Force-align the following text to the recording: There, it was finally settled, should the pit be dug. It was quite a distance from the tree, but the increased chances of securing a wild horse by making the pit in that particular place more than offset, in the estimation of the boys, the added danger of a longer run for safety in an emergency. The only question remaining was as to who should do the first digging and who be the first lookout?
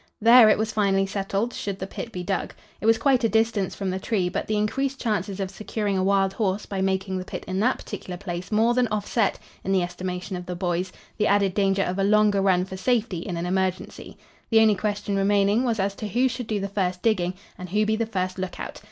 There, 0.19 0.49
it 0.49 0.57
was 0.57 0.71
finally 0.71 1.05
settled, 1.05 1.53
should 1.53 1.77
the 1.77 1.85
pit 1.85 2.11
be 2.11 2.23
dug. 2.23 2.55
It 2.79 2.87
was 2.87 2.97
quite 2.97 3.23
a 3.23 3.29
distance 3.29 3.75
from 3.75 3.91
the 3.91 3.99
tree, 3.99 4.29
but 4.29 4.47
the 4.47 4.57
increased 4.57 4.99
chances 4.99 5.39
of 5.39 5.51
securing 5.51 5.95
a 5.95 6.03
wild 6.03 6.33
horse 6.33 6.65
by 6.65 6.81
making 6.81 7.19
the 7.19 7.23
pit 7.23 7.43
in 7.47 7.59
that 7.59 7.77
particular 7.77 8.17
place 8.17 8.51
more 8.51 8.73
than 8.73 8.87
offset, 8.87 9.37
in 9.63 9.71
the 9.71 9.83
estimation 9.83 10.35
of 10.35 10.47
the 10.47 10.55
boys, 10.55 10.91
the 11.19 11.27
added 11.27 11.53
danger 11.53 11.83
of 11.83 11.99
a 11.99 12.03
longer 12.03 12.41
run 12.41 12.65
for 12.65 12.77
safety 12.77 13.19
in 13.19 13.37
an 13.37 13.45
emergency. 13.45 14.17
The 14.49 14.61
only 14.61 14.73
question 14.73 15.15
remaining 15.15 15.63
was 15.65 15.79
as 15.79 15.93
to 15.97 16.07
who 16.07 16.27
should 16.27 16.47
do 16.47 16.59
the 16.59 16.67
first 16.67 17.03
digging 17.03 17.35
and 17.55 17.69
who 17.69 17.85
be 17.85 17.95
the 17.95 18.07
first 18.07 18.39
lookout? 18.39 18.79